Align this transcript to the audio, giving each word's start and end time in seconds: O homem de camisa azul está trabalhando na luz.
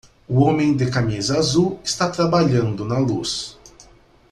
O 0.27 0.39
homem 0.43 0.75
de 0.75 0.89
camisa 0.89 1.37
azul 1.37 1.79
está 1.83 2.09
trabalhando 2.09 2.83
na 2.83 2.97
luz. 2.97 3.59